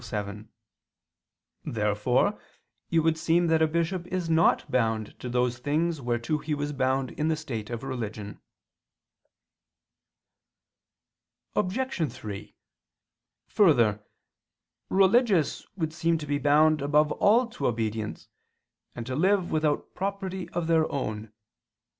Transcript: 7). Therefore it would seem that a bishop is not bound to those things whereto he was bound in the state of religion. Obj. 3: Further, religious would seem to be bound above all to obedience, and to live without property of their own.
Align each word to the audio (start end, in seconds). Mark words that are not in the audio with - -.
7). 0.03 0.49
Therefore 1.63 2.41
it 2.89 2.99
would 3.01 3.19
seem 3.19 3.45
that 3.45 3.61
a 3.61 3.67
bishop 3.67 4.07
is 4.07 4.31
not 4.31 4.71
bound 4.71 5.13
to 5.19 5.29
those 5.29 5.59
things 5.59 6.01
whereto 6.01 6.39
he 6.39 6.55
was 6.55 6.73
bound 6.73 7.11
in 7.11 7.27
the 7.27 7.35
state 7.35 7.69
of 7.69 7.83
religion. 7.83 8.41
Obj. 11.55 12.11
3: 12.11 12.55
Further, 13.47 14.03
religious 14.89 15.67
would 15.75 15.93
seem 15.93 16.17
to 16.17 16.25
be 16.25 16.39
bound 16.39 16.81
above 16.81 17.11
all 17.11 17.45
to 17.51 17.67
obedience, 17.67 18.27
and 18.95 19.05
to 19.05 19.15
live 19.15 19.51
without 19.51 19.93
property 19.93 20.49
of 20.49 20.65
their 20.65 20.91
own. 20.91 21.31